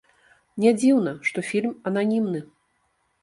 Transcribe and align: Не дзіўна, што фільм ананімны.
Не 0.63 0.71
дзіўна, 0.79 1.11
што 1.29 1.43
фільм 1.49 1.75
ананімны. 1.91 2.41